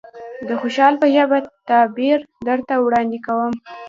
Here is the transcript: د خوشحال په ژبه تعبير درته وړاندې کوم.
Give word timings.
د 0.47 0.49
خوشحال 0.61 0.95
په 1.01 1.07
ژبه 1.15 1.39
تعبير 1.69 2.19
درته 2.47 2.73
وړاندې 2.85 3.17
کوم. 3.25 3.53